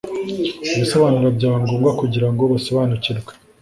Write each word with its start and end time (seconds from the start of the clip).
ibisobanuro 0.75 1.27
byaba 1.37 1.57
ngombwa 1.63 1.91
kugira 1.99 2.27
ngo 2.31 2.43
basobanukirwe 2.51 3.31